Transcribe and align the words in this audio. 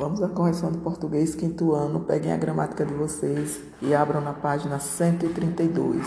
Vamos 0.00 0.22
à 0.22 0.28
correção 0.30 0.72
do 0.72 0.78
português, 0.78 1.34
quinto 1.34 1.74
ano. 1.74 2.00
Peguem 2.00 2.32
a 2.32 2.36
gramática 2.38 2.86
de 2.86 2.94
vocês 2.94 3.60
e 3.82 3.94
abram 3.94 4.22
na 4.22 4.32
página 4.32 4.78
132, 4.78 6.06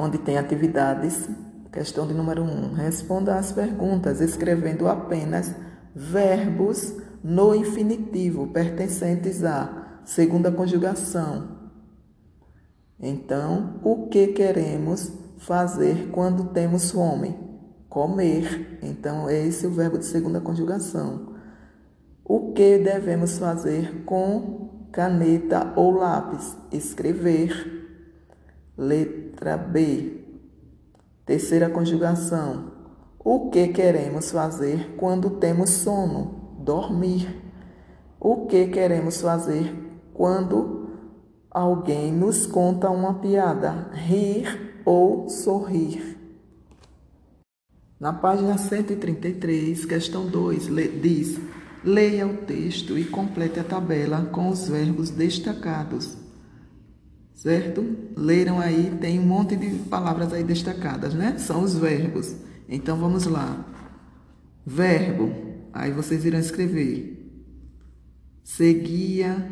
onde 0.00 0.18
tem 0.18 0.36
atividades. 0.36 1.28
Questão 1.70 2.08
de 2.08 2.14
número 2.14 2.42
1. 2.42 2.72
Responda 2.72 3.36
às 3.36 3.52
perguntas 3.52 4.20
escrevendo 4.20 4.88
apenas 4.88 5.54
verbos 5.94 6.92
no 7.22 7.54
infinitivo 7.54 8.48
pertencentes 8.48 9.44
à 9.44 10.00
segunda 10.04 10.50
conjugação. 10.50 11.70
Então, 12.98 13.78
o 13.84 14.08
que 14.08 14.26
queremos 14.28 15.12
fazer 15.36 16.08
quando 16.10 16.46
temos 16.46 16.90
fome? 16.90 17.38
Comer. 17.88 18.80
Então, 18.82 19.30
esse 19.30 19.66
é 19.66 19.68
o 19.68 19.72
verbo 19.72 19.98
de 19.98 20.04
segunda 20.04 20.40
conjugação. 20.40 21.37
O 22.28 22.52
que 22.52 22.76
devemos 22.76 23.38
fazer 23.38 24.04
com 24.04 24.68
caneta 24.92 25.72
ou 25.74 25.92
lápis? 25.92 26.54
Escrever. 26.70 27.88
Letra 28.76 29.56
B. 29.56 30.26
Terceira 31.24 31.70
conjugação. 31.70 32.70
O 33.18 33.48
que 33.48 33.68
queremos 33.68 34.30
fazer 34.30 34.94
quando 34.98 35.30
temos 35.38 35.70
sono? 35.70 36.58
Dormir. 36.58 37.34
O 38.20 38.44
que 38.44 38.66
queremos 38.66 39.22
fazer 39.22 39.74
quando 40.12 40.90
alguém 41.50 42.12
nos 42.12 42.44
conta 42.44 42.90
uma 42.90 43.14
piada? 43.14 43.90
Rir 43.94 44.82
ou 44.84 45.30
sorrir. 45.30 46.18
Na 47.98 48.12
página 48.12 48.58
133, 48.58 49.86
questão 49.86 50.26
2, 50.26 50.66
diz: 51.00 51.40
Leia 51.84 52.26
o 52.26 52.36
texto 52.38 52.98
e 52.98 53.04
complete 53.04 53.60
a 53.60 53.64
tabela 53.64 54.26
com 54.32 54.48
os 54.48 54.68
verbos 54.68 55.10
destacados. 55.10 56.16
Certo? 57.34 57.84
Leram 58.16 58.58
aí, 58.58 58.92
tem 59.00 59.18
um 59.20 59.26
monte 59.26 59.54
de 59.54 59.68
palavras 59.84 60.32
aí 60.32 60.42
destacadas, 60.42 61.14
né? 61.14 61.38
São 61.38 61.62
os 61.62 61.76
verbos. 61.76 62.34
Então 62.68 62.96
vamos 62.98 63.26
lá. 63.26 63.64
Verbo. 64.66 65.32
Aí 65.72 65.92
vocês 65.92 66.24
irão 66.24 66.40
escrever. 66.40 67.14
Seguia, 68.42 69.46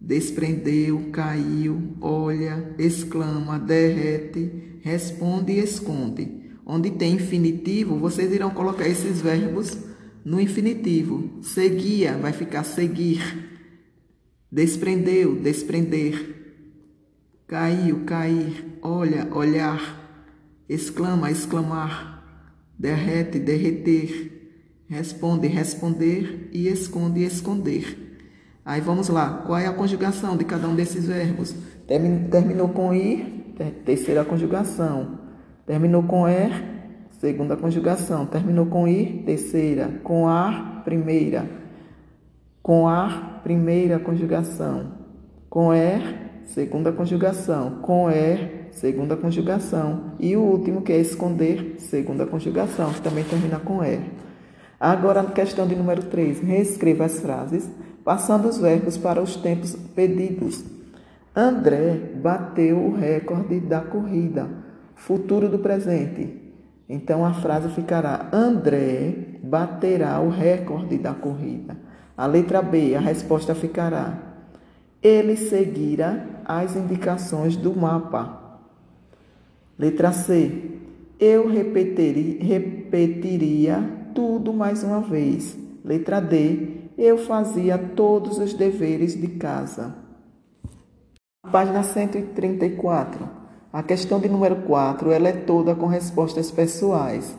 desprendeu, 0.00 1.10
caiu, 1.10 1.96
olha, 2.00 2.74
exclama, 2.78 3.58
derrete, 3.58 4.78
responde 4.82 5.52
e 5.52 5.58
esconde. 5.58 6.52
Onde 6.64 6.90
tem 6.90 7.14
infinitivo, 7.14 7.98
vocês 7.98 8.32
irão 8.32 8.50
colocar 8.50 8.86
esses 8.86 9.20
verbos 9.20 9.76
no 10.26 10.40
infinitivo. 10.40 11.30
Seguia 11.40 12.18
vai 12.18 12.32
ficar 12.32 12.64
seguir. 12.64 13.22
Desprendeu, 14.50 15.36
desprender. 15.36 16.34
Caiu, 17.46 18.04
cair. 18.04 18.78
Olha, 18.82 19.28
olhar. 19.32 20.02
Exclama, 20.68 21.30
exclamar. 21.30 22.24
Derrete, 22.76 23.38
derreter. 23.38 24.32
Responde, 24.88 25.46
responder. 25.46 26.50
E 26.52 26.66
esconde, 26.66 27.22
esconder. 27.22 28.18
Aí 28.64 28.80
vamos 28.80 29.08
lá. 29.08 29.44
Qual 29.46 29.56
é 29.56 29.66
a 29.66 29.72
conjugação 29.72 30.36
de 30.36 30.44
cada 30.44 30.66
um 30.66 30.74
desses 30.74 31.06
verbos? 31.06 31.54
Terminou 31.86 32.70
com 32.70 32.92
ir, 32.92 33.54
terceira 33.84 34.24
conjugação. 34.24 35.20
Terminou 35.64 36.02
com 36.02 36.26
er, 36.26 36.75
segunda 37.18 37.56
conjugação. 37.56 38.26
Terminou 38.26 38.66
com 38.66 38.86
ir, 38.86 39.22
terceira. 39.24 40.00
Com 40.02 40.28
ar, 40.28 40.82
primeira. 40.84 41.48
Com 42.62 42.88
ar, 42.88 43.40
primeira 43.42 43.98
conjugação. 43.98 44.92
Com 45.48 45.72
er, 45.72 46.42
segunda 46.44 46.92
conjugação. 46.92 47.78
Com 47.82 48.10
er, 48.10 48.68
segunda 48.72 49.16
conjugação. 49.16 50.12
E 50.18 50.36
o 50.36 50.42
último, 50.42 50.82
que 50.82 50.92
é 50.92 50.98
esconder, 50.98 51.76
segunda 51.78 52.26
conjugação, 52.26 52.92
que 52.92 53.00
também 53.00 53.24
termina 53.24 53.58
com 53.58 53.82
er. 53.82 54.00
Agora, 54.78 55.24
questão 55.24 55.66
de 55.66 55.74
número 55.74 56.02
3. 56.04 56.40
Reescreva 56.40 57.06
as 57.06 57.20
frases, 57.20 57.68
passando 58.04 58.48
os 58.48 58.58
verbos 58.58 58.98
para 58.98 59.22
os 59.22 59.36
tempos 59.36 59.74
pedidos. 59.94 60.64
André 61.34 61.98
bateu 62.22 62.78
o 62.78 62.94
recorde 62.94 63.60
da 63.60 63.80
corrida. 63.80 64.48
Futuro 64.94 65.48
do 65.48 65.58
presente. 65.58 66.45
Então 66.88 67.24
a 67.24 67.34
frase 67.34 67.68
ficará: 67.70 68.28
André 68.32 69.38
baterá 69.42 70.20
o 70.20 70.28
recorde 70.28 70.98
da 70.98 71.14
corrida. 71.14 71.76
A 72.16 72.26
letra 72.26 72.62
B, 72.62 72.94
a 72.94 73.00
resposta 73.00 73.54
ficará: 73.54 74.18
Ele 75.02 75.36
seguirá 75.36 76.24
as 76.44 76.76
indicações 76.76 77.56
do 77.56 77.74
mapa. 77.76 78.60
Letra 79.78 80.12
C, 80.12 80.78
eu 81.18 81.48
repetiria, 81.48 82.42
repetiria 82.42 84.08
tudo 84.14 84.52
mais 84.52 84.82
uma 84.82 85.00
vez. 85.00 85.58
Letra 85.84 86.20
D, 86.20 86.76
eu 86.96 87.18
fazia 87.18 87.76
todos 87.76 88.38
os 88.38 88.54
deveres 88.54 89.20
de 89.20 89.28
casa. 89.28 89.94
Página 91.52 91.82
134. 91.82 93.35
A 93.76 93.82
questão 93.82 94.18
de 94.18 94.26
número 94.26 94.62
4, 94.62 95.10
ela 95.10 95.28
é 95.28 95.32
toda 95.34 95.74
com 95.74 95.84
respostas 95.84 96.50
pessoais, 96.50 97.36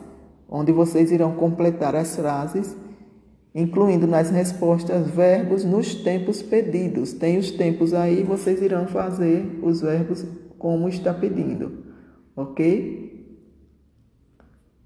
onde 0.48 0.70
vocês 0.70 1.10
irão 1.10 1.32
completar 1.32 1.96
as 1.96 2.14
frases, 2.14 2.76
incluindo 3.52 4.06
nas 4.06 4.30
respostas 4.30 5.10
verbos 5.10 5.64
nos 5.64 5.96
tempos 5.96 6.40
pedidos. 6.40 7.12
Tem 7.12 7.38
os 7.38 7.50
tempos 7.50 7.92
aí, 7.92 8.22
vocês 8.22 8.62
irão 8.62 8.86
fazer 8.86 9.58
os 9.64 9.80
verbos 9.80 10.24
como 10.56 10.88
está 10.88 11.12
pedindo, 11.12 11.82
ok? 12.36 13.36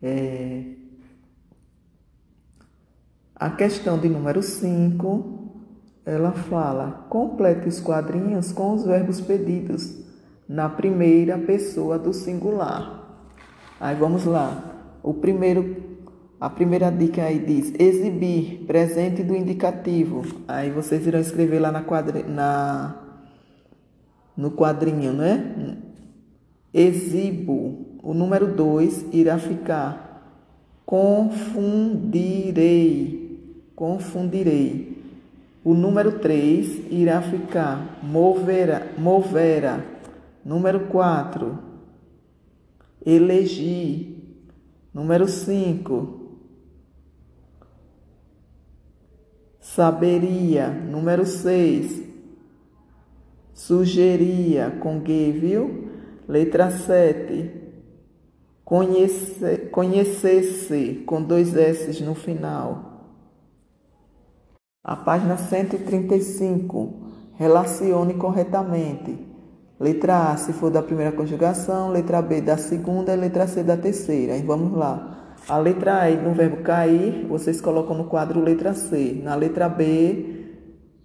É... 0.01 0.65
A 3.35 3.51
questão 3.51 3.99
de 3.99 4.09
número 4.09 4.43
5, 4.43 5.53
ela 6.07 6.33
fala: 6.33 7.07
complete 7.11 7.69
os 7.69 7.79
quadrinhos 7.79 8.53
com 8.53 8.73
os 8.73 8.87
verbos 8.87 9.21
pedidos 9.21 10.01
na 10.49 10.69
primeira 10.69 11.39
pessoa 11.39 11.99
do 11.99 12.13
singular. 12.13 13.03
Aí 13.81 13.97
vamos 13.97 14.25
lá. 14.25 14.73
O 15.03 15.15
primeiro, 15.15 15.77
a 16.41 16.49
primeira 16.51 16.91
dica 16.91 17.23
aí 17.23 17.39
diz 17.39 17.73
exibir, 17.79 18.65
presente 18.67 19.23
do 19.23 19.35
indicativo. 19.35 20.25
Aí 20.47 20.71
vocês 20.71 21.07
irão 21.07 21.21
escrever 21.21 21.59
lá 21.59 21.73
na 21.73 21.83
quadri, 21.83 22.23
na 22.23 22.97
no 24.37 24.51
quadrinho, 24.51 25.13
né? 25.13 25.77
Exibo. 26.73 27.99
O 28.03 28.15
número 28.15 28.49
2 28.49 29.07
irá 29.13 29.39
ficar 29.39 30.13
confundirei. 30.93 32.53
Confundirei. 33.75 35.03
O 35.65 35.73
número 35.75 36.19
3 36.19 36.91
irá 36.91 37.23
ficar 37.23 38.01
movera, 38.03 38.89
movera. 38.99 39.85
Número 40.45 40.89
4, 40.89 41.59
elegi. 43.05 44.19
Número 44.93 45.27
5, 45.27 46.21
saberia. 49.61 50.69
Número 50.69 51.25
6, 51.25 52.03
sugeria 53.55 54.71
com 54.81 55.01
G, 55.01 55.33
viu? 55.33 55.91
Letra 56.29 56.71
7, 56.71 57.51
conhecer, 58.65 59.71
conhecer-se 59.71 61.03
com 61.07 61.23
dois 61.23 61.57
S 61.57 62.03
no 62.03 62.15
final. 62.15 62.91
A 64.85 64.97
página 64.97 65.37
135, 65.37 67.13
relacione 67.35 68.15
corretamente. 68.15 69.32
Letra 69.83 70.31
A, 70.31 70.37
se 70.37 70.53
for 70.53 70.71
da 70.71 70.81
primeira 70.81 71.11
conjugação, 71.11 71.91
letra 71.91 72.23
B 72.23 72.41
da 72.41 72.57
segunda 72.57 73.13
e 73.13 73.17
letra 73.17 73.49
C 73.49 73.65
da 73.65 73.77
terceira. 73.77 74.37
E 74.37 74.43
vamos 74.43 74.79
lá. 74.79 75.35
A 75.49 75.59
letra 75.59 76.05
A 76.05 76.11
no 76.11 76.33
verbo 76.33 76.59
cair, 76.59 77.27
vocês 77.29 77.61
colocam 77.61 77.99
no 77.99 78.05
quadro 78.05 78.41
letra 78.41 78.75
C. 78.75 79.21
Na 79.25 79.35
letra 79.35 79.69
B, 79.69 80.53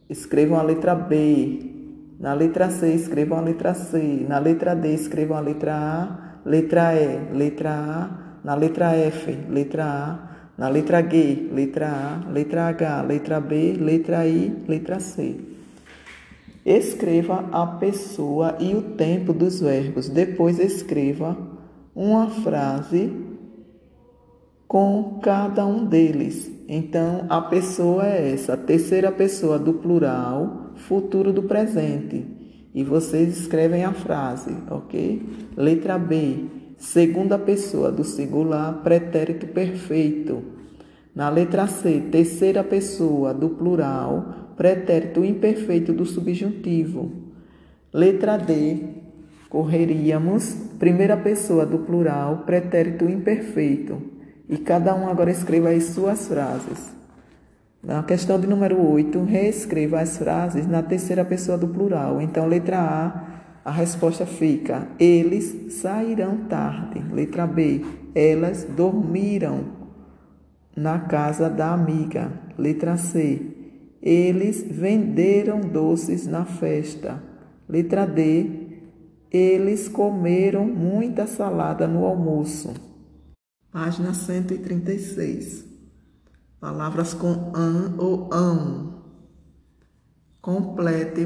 escrevam 0.08 0.60
a 0.60 0.62
letra 0.62 0.94
B. 0.94 2.14
Na 2.20 2.36
letra 2.36 2.70
C, 2.70 2.94
escrevam 2.94 3.40
a 3.40 3.42
letra 3.42 3.74
C. 3.74 4.24
Na 4.30 4.38
letra 4.38 4.76
D, 4.76 4.94
escrevam 4.94 5.38
a 5.38 5.42
letra 5.42 5.74
A. 5.76 6.40
Letra 6.46 6.94
E, 6.96 7.34
letra 7.34 7.72
A. 7.72 8.40
Na 8.44 8.54
letra 8.54 8.96
F, 8.96 9.32
letra 9.50 9.86
A. 9.86 10.20
Na 10.56 10.70
letra 10.70 11.02
G, 11.02 11.50
letra 11.52 11.90
A. 11.90 12.30
Letra 12.30 12.68
H, 12.68 13.02
letra 13.02 13.42
B. 13.42 13.74
Letra 13.74 14.28
I, 14.28 14.66
letra 14.68 15.00
C. 15.00 15.56
Escreva 16.68 17.48
a 17.50 17.66
pessoa 17.66 18.58
e 18.60 18.75
o 18.75 18.81
tempo 18.81 19.31
dos 19.31 19.62
verbos. 19.62 20.10
Depois 20.10 20.60
escreva 20.60 21.38
uma 21.96 22.28
frase 22.28 23.10
com 24.68 25.18
cada 25.24 25.66
um 25.66 25.86
deles. 25.86 26.52
Então, 26.68 27.25
a 27.30 27.40
pessoa 27.40 28.06
é 28.06 28.34
essa, 28.34 28.56
a 28.56 28.58
terceira 28.58 29.14
pessoa 29.14 29.58
do 29.58 29.75
plural, 29.75 30.74
futuro 30.75 31.31
do 31.31 31.44
presente. 31.44 32.28
E 32.75 32.84
vocês 32.84 33.40
escrevem 33.40 33.86
a 33.86 33.94
frase, 33.94 34.54
ok? 34.69 35.22
Letra 35.56 35.98
B, 35.98 36.48
segunda 36.78 37.40
pessoa 37.40 37.94
do 37.94 38.04
singular, 38.04 38.81
pretérito 38.84 39.48
perfeito. 39.48 40.44
Na 41.16 41.30
letra 41.30 41.66
C, 41.66 42.02
terceira 42.12 42.62
pessoa 42.62 43.34
do 43.34 43.52
plural, 43.52 44.47
pretérito 44.57 45.24
imperfeito 45.24 45.94
do 45.94 46.06
subjuntivo. 46.06 47.12
Letra 47.94 48.38
D, 48.38 48.80
correríamos, 49.50 50.54
primeira 50.80 51.15
pessoa 51.15 51.65
do 51.65 51.80
plural, 51.80 52.44
pretérito 52.45 53.06
imperfeito. 53.06 54.01
E 54.50 54.57
cada 54.57 54.95
um 54.95 55.07
agora 55.07 55.31
escreva 55.31 55.69
as 55.69 55.83
suas 55.86 56.27
frases. 56.27 56.95
Na 57.83 58.01
questão 58.04 58.39
de 58.39 58.48
número 58.48 58.81
8, 58.81 59.24
reescreva 59.24 60.01
as 60.01 60.18
frases 60.18 60.68
na 60.68 60.81
terceira 60.81 61.24
pessoa 61.24 61.57
do 61.57 61.68
plural. 61.68 62.21
Então, 62.21 62.48
letra 62.48 62.80
A, 62.80 63.38
a 63.63 63.71
resposta 63.71 64.25
fica: 64.25 64.88
Eles 65.00 65.74
sairão 65.74 66.38
tarde. 66.50 67.04
Letra 67.13 67.45
B, 67.45 67.86
elas 68.15 68.63
dormiram 68.63 69.65
na 70.75 71.00
casa 71.00 71.50
da 71.50 71.74
amiga. 71.74 72.31
Letra 72.57 72.98
C, 72.98 73.56
eles 74.09 74.63
venderam 74.63 75.59
doces 75.59 76.25
na 76.25 76.45
festa. 76.45 77.21
Letra 77.68 78.06
D, 78.06 78.80
eles 79.30 79.89
comeram 79.89 80.65
muita 80.65 81.27
salada 81.27 81.86
no 81.86 82.06
almoço. 82.06 82.74
Página 83.69 84.13
136. 84.13 85.65
Palavras 86.57 87.13
com 87.13 87.51
an 87.54 87.95
ou 87.98 88.30
ão. 88.31 89.04
Complete, 90.42 91.25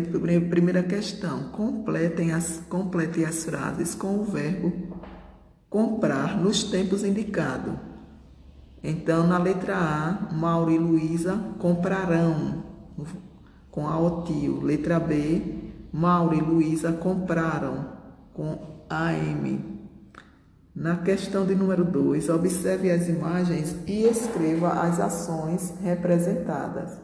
primeira 0.50 0.82
questão. 0.82 1.52
Completem 1.52 2.32
as, 2.32 2.64
complete 2.68 3.24
as 3.24 3.46
frases 3.46 3.94
com 3.94 4.16
o 4.16 4.24
verbo 4.24 4.74
comprar 5.70 6.36
nos 6.36 6.64
tempos 6.64 7.04
indicados. 7.04 7.76
Então, 8.84 9.28
na 9.28 9.38
letra 9.38 9.78
A, 9.78 10.34
Mauro 10.34 10.72
e 10.72 10.80
Luísa 10.80 11.38
comprarão 11.60 12.71
com 13.70 13.88
a 13.88 14.00
o 14.00 14.24
tio. 14.24 14.62
Letra 14.62 15.00
B, 15.00 15.42
Mauro 15.92 16.36
e 16.36 16.42
Luísa 16.42 16.92
compraram 16.92 17.86
com 18.34 18.60
a 18.90 19.14
M. 19.14 19.82
Na 20.74 20.98
questão 20.98 21.46
de 21.46 21.54
número 21.54 21.84
2, 21.84 22.30
observe 22.30 22.92
as 22.92 23.10
imagens 23.10 23.76
e 23.86 24.04
escreva 24.04 24.70
as 24.70 25.00
ações 25.00 25.74
representadas. 25.82 26.98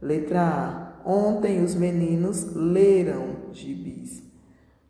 Letra 0.00 0.42
A. 0.42 1.08
Ontem 1.08 1.62
os 1.62 1.74
meninos 1.74 2.54
leram 2.54 3.50
gibis. 3.52 4.22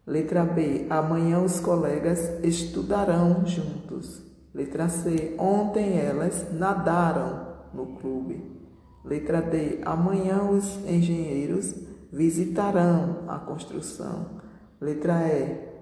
Letra 0.06 0.44
B. 0.44 0.86
Amanhã 0.90 1.40
os 1.40 1.60
colegas 1.60 2.30
estudarão 2.44 3.46
juntos. 3.46 4.22
Letra 4.52 4.88
C. 4.88 5.34
Ontem 5.38 5.98
elas 5.98 6.52
nadaram 6.52 7.54
no 7.72 7.86
clube. 7.98 8.63
Letra 9.04 9.42
D. 9.42 9.80
Amanhã 9.84 10.50
os 10.50 10.78
engenheiros 10.86 11.74
visitarão 12.10 13.24
a 13.28 13.38
construção. 13.38 14.40
Letra 14.80 15.28
E. 15.28 15.74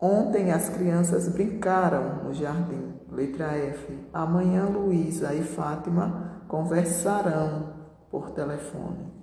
Ontem 0.00 0.50
as 0.50 0.68
crianças 0.68 1.28
brincaram 1.28 2.24
no 2.24 2.34
jardim. 2.34 2.96
Letra 3.10 3.56
F. 3.56 3.96
Amanhã 4.12 4.66
Luísa 4.66 5.32
e 5.34 5.42
Fátima 5.42 6.42
conversarão 6.48 7.74
por 8.10 8.30
telefone. 8.30 9.14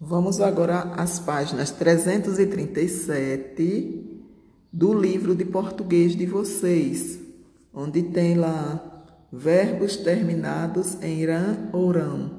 Vamos 0.00 0.40
agora 0.40 0.92
às 0.96 1.18
páginas 1.18 1.72
337 1.72 4.22
do 4.72 4.92
livro 4.92 5.34
de 5.34 5.44
português 5.44 6.14
de 6.16 6.24
vocês, 6.26 7.18
onde 7.72 8.02
tem 8.02 8.36
lá 8.36 8.93
verbos 9.36 9.96
terminados 9.96 11.00
em 11.02 11.20
irã 11.20 11.56
ou 11.72 11.90
rão. 11.90 12.30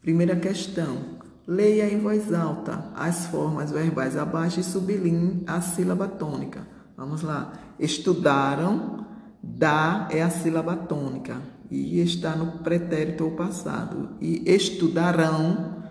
Primeira 0.00 0.36
questão. 0.36 1.16
Leia 1.46 1.88
em 1.92 2.00
voz 2.00 2.32
alta 2.32 2.90
as 2.94 3.26
formas 3.26 3.70
verbais 3.70 4.16
abaixo 4.16 4.58
e 4.58 4.64
sublinhe 4.64 5.44
a 5.46 5.60
sílaba 5.60 6.08
tônica. 6.08 6.66
Vamos 6.96 7.22
lá. 7.22 7.52
Estudaram, 7.78 9.06
da 9.42 10.08
é 10.10 10.22
a 10.22 10.30
sílaba 10.30 10.74
tônica 10.74 11.40
e 11.70 12.00
está 12.00 12.34
no 12.34 12.58
pretérito 12.58 13.24
ou 13.24 13.32
passado. 13.32 14.10
E 14.20 14.42
estudarão, 14.46 15.82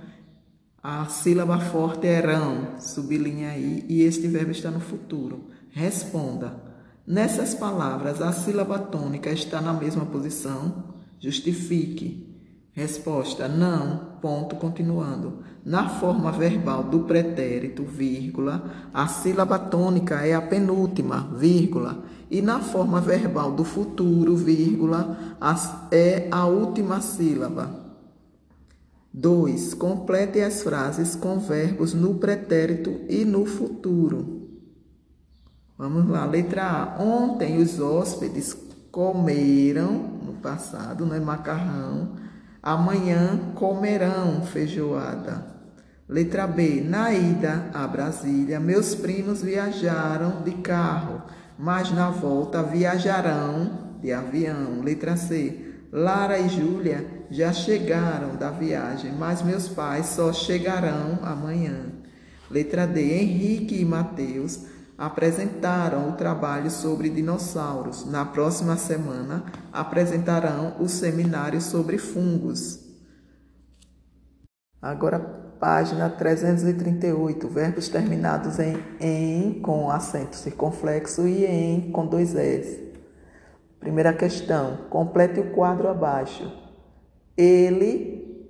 a 0.83 1.05
sílaba 1.05 1.59
forte 1.59 2.05
é 2.05 2.19
rão, 2.19 2.79
sublinha 2.79 3.49
aí, 3.49 3.85
e 3.87 4.01
este 4.01 4.27
verbo 4.27 4.51
está 4.51 4.69
no 4.69 4.79
futuro. 4.79 5.49
Responda. 5.71 6.74
Nessas 7.07 7.53
palavras, 7.53 8.19
a 8.19 8.31
sílaba 8.31 8.79
tônica 8.79 9.29
está 9.29 9.61
na 9.61 9.71
mesma 9.71 10.07
posição? 10.07 10.85
Justifique. 11.19 12.35
Resposta: 12.71 13.47
não. 13.47 14.15
Ponto 14.19 14.55
continuando. 14.55 15.43
Na 15.63 15.87
forma 15.87 16.31
verbal 16.31 16.83
do 16.83 17.01
pretérito, 17.01 17.83
vírgula, 17.83 18.89
a 18.91 19.07
sílaba 19.07 19.59
tônica 19.59 20.15
é 20.25 20.33
a 20.33 20.41
penúltima, 20.41 21.29
vírgula, 21.37 22.03
e 22.29 22.41
na 22.41 22.59
forma 22.59 22.99
verbal 22.99 23.51
do 23.51 23.63
futuro, 23.63 24.35
vírgula, 24.35 25.37
é 25.91 26.27
a 26.31 26.47
última 26.47 27.01
sílaba. 27.01 27.85
2. 29.13 29.75
Complete 29.75 30.41
as 30.41 30.63
frases 30.63 31.15
com 31.15 31.37
verbos 31.39 31.93
no 31.93 32.15
pretérito 32.15 33.01
e 33.07 33.23
no 33.23 33.45
futuro. 33.45 34.44
Vamos 35.77 36.07
lá, 36.09 36.25
letra 36.25 36.63
A. 36.63 37.03
Ontem 37.03 37.57
os 37.57 37.79
hóspedes 37.79 38.55
comeram, 38.91 39.91
no 40.23 40.33
passado, 40.33 41.13
é 41.13 41.19
macarrão 41.19 42.25
Amanhã 42.65 43.53
comerão 43.53 44.41
feijoada. 44.41 45.45
Letra 46.09 46.47
B. 46.47 46.81
Na 46.83 47.13
ida 47.13 47.69
a 47.71 47.85
Brasília, 47.85 48.59
meus 48.59 48.95
primos 48.95 49.43
viajaram 49.43 50.41
de 50.41 50.49
carro, 50.53 51.21
mas 51.59 51.91
na 51.91 52.09
volta 52.09 52.63
viajarão 52.63 53.97
de 54.01 54.11
avião. 54.11 54.81
Letra 54.83 55.15
C. 55.15 55.75
Lara 55.91 56.39
e 56.39 56.49
Júlia 56.49 57.05
já 57.29 57.53
chegaram 57.53 58.35
da 58.35 58.49
viagem, 58.49 59.11
mas 59.11 59.43
meus 59.43 59.67
pais 59.67 60.07
só 60.07 60.33
chegarão 60.33 61.19
amanhã. 61.21 61.81
Letra 62.49 62.87
D. 62.87 63.21
Henrique 63.21 63.79
e 63.79 63.85
Mateus 63.85 64.61
apresentaram 64.97 66.09
o 66.09 66.13
trabalho 66.13 66.69
sobre 66.69 67.09
dinossauros. 67.09 68.05
Na 68.05 68.25
próxima 68.25 68.77
semana, 68.77 69.43
apresentarão 69.71 70.75
o 70.79 70.87
seminário 70.87 71.59
sobre 71.59 71.97
fungos. 71.97 72.79
Agora, 74.81 75.19
página 75.59 76.09
338, 76.09 77.47
verbos 77.47 77.89
terminados 77.89 78.59
em 78.59 78.77
em 78.99 79.59
com 79.61 79.89
acento 79.89 80.35
circunflexo 80.35 81.27
e 81.27 81.45
em 81.45 81.91
com 81.91 82.05
dois 82.05 82.35
s. 82.35 82.93
Primeira 83.79 84.13
questão, 84.13 84.77
complete 84.89 85.39
o 85.39 85.51
quadro 85.51 85.87
abaixo. 85.87 86.51
Ele 87.37 88.47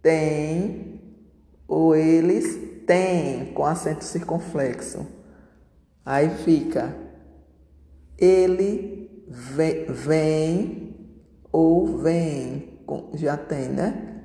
tem 0.00 1.00
ou 1.68 1.94
eles 1.94 2.58
têm 2.86 3.52
com 3.52 3.64
acento 3.64 4.04
circunflexo. 4.04 5.21
Aí 6.04 6.28
fica 6.30 7.02
ele 8.22 9.10
vem, 9.28 9.86
vem 9.88 10.94
ou 11.50 11.98
vem, 11.98 12.68
já 13.14 13.36
tem, 13.36 13.68
né? 13.68 14.22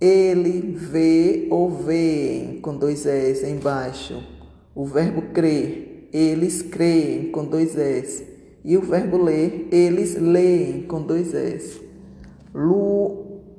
Ele 0.00 0.72
vê 0.72 1.46
ou 1.50 1.70
vê 1.70 2.58
com 2.62 2.74
dois 2.76 3.04
S 3.04 3.46
embaixo. 3.46 4.22
O 4.74 4.86
verbo 4.86 5.22
crer, 5.32 6.08
eles 6.12 6.62
creem 6.62 7.30
com 7.30 7.44
dois 7.44 7.76
S. 7.76 8.26
E 8.64 8.76
o 8.76 8.82
verbo 8.82 9.22
ler, 9.22 9.68
eles 9.70 10.16
leem 10.16 10.82
com 10.82 11.02
dois 11.02 11.34
S. 11.34 11.80
Lu 12.54 13.15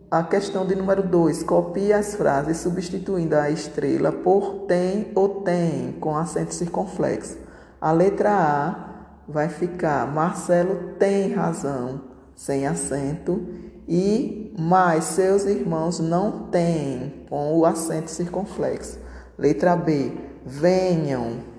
a 0.09 0.23
questão 0.23 0.65
de 0.65 0.75
número 0.75 1.03
2. 1.03 1.43
Copie 1.43 1.91
as 1.91 2.15
frases 2.15 2.57
substituindo 2.57 3.35
a 3.35 3.49
estrela 3.49 4.11
por 4.11 4.65
tem 4.67 5.11
ou 5.13 5.41
tem, 5.41 5.93
com 5.99 6.15
acento 6.15 6.53
circunflexo. 6.53 7.37
A 7.79 7.91
letra 7.91 8.31
A 8.31 8.87
vai 9.27 9.49
ficar 9.49 10.07
Marcelo 10.07 10.93
tem 10.97 11.33
razão, 11.33 12.01
sem 12.35 12.65
acento, 12.65 13.45
e 13.87 14.53
mas 14.57 15.03
seus 15.05 15.45
irmãos 15.45 15.99
não 15.99 16.47
têm, 16.47 17.25
com 17.29 17.57
o 17.57 17.65
acento 17.65 18.09
circunflexo. 18.09 18.99
Letra 19.37 19.75
B. 19.75 20.11
Venham. 20.45 21.57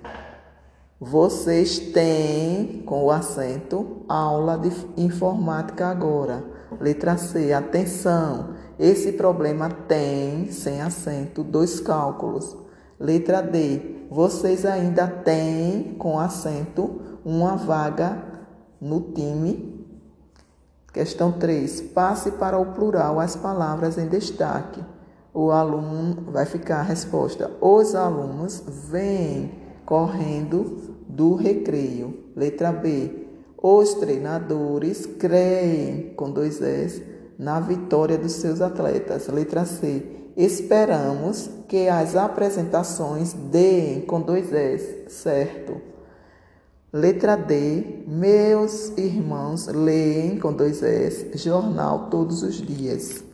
Vocês 1.01 1.79
têm, 1.79 2.83
com 2.85 3.05
o 3.05 3.11
acento, 3.11 4.03
aula 4.09 4.59
de 4.59 4.73
informática 4.97 5.87
agora. 5.87 6.58
Letra 6.81 7.17
C, 7.17 7.53
atenção. 7.53 8.55
Esse 8.79 9.13
problema 9.13 9.69
tem, 9.69 10.51
sem 10.51 10.81
acento, 10.81 11.43
dois 11.43 11.81
cálculos. 11.81 12.57
Letra 13.01 13.41
D, 13.41 14.07
vocês 14.11 14.65
ainda 14.67 15.07
têm, 15.07 15.95
com 15.99 16.19
acento, 16.19 17.01
uma 17.25 17.57
vaga 17.57 18.23
no 18.81 19.01
time. 19.13 19.87
Questão 20.93 21.33
3. 21.33 21.81
Passe 21.81 22.33
para 22.33 22.59
o 22.59 22.73
plural 22.73 23.21
as 23.21 23.37
palavras 23.37 23.99
em 23.99 24.09
destaque. 24.09 24.83
O 25.33 25.51
aluno 25.51 26.31
vai 26.33 26.47
ficar 26.47 26.81
a 26.81 26.83
resposta. 26.83 27.51
Os 27.61 27.95
alunos 27.95 28.63
vêm 28.89 29.53
correndo 29.85 30.97
do 31.09 31.35
recreio. 31.35 32.25
Letra 32.35 32.73
B. 32.73 33.18
Os 33.61 33.95
treinadores 33.95 35.05
creem, 35.05 36.13
com 36.15 36.31
dois 36.31 36.63
S, 36.63 37.03
na 37.37 37.59
vitória 37.59 38.17
dos 38.17 38.33
seus 38.33 38.61
atletas. 38.61 39.27
Letra 39.27 39.65
C. 39.65 40.05
Esperamos 40.37 41.51
que 41.67 41.89
as 41.89 42.15
apresentações 42.15 43.33
deem, 43.33 44.03
com 44.03 44.21
dois 44.21 44.53
S, 44.53 45.07
certo. 45.09 45.81
Letra 46.93 47.37
D. 47.37 48.05
Meus 48.07 48.97
irmãos 48.97 49.67
leem, 49.67 50.39
com 50.39 50.53
dois 50.53 50.81
S, 50.81 51.37
jornal 51.37 52.09
todos 52.11 52.45
os 52.45 52.55
dias. 52.55 53.28